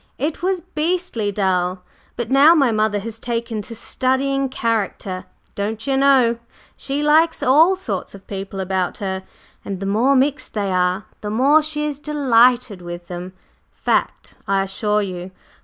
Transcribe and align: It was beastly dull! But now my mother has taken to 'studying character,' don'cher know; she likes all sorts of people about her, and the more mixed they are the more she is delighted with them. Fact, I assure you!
It 0.17 0.41
was 0.41 0.61
beastly 0.61 1.31
dull! 1.31 1.83
But 2.15 2.31
now 2.31 2.55
my 2.55 2.71
mother 2.71 2.97
has 3.01 3.19
taken 3.19 3.61
to 3.61 3.75
'studying 3.75 4.49
character,' 4.49 5.25
don'cher 5.53 5.95
know; 5.95 6.39
she 6.75 7.03
likes 7.03 7.43
all 7.43 7.75
sorts 7.75 8.15
of 8.15 8.25
people 8.25 8.59
about 8.59 8.97
her, 8.97 9.21
and 9.63 9.79
the 9.79 9.85
more 9.85 10.15
mixed 10.15 10.55
they 10.55 10.71
are 10.71 11.05
the 11.21 11.29
more 11.29 11.61
she 11.61 11.85
is 11.85 11.99
delighted 11.99 12.81
with 12.81 13.09
them. 13.09 13.33
Fact, 13.69 14.33
I 14.47 14.63
assure 14.63 15.03
you! 15.03 15.29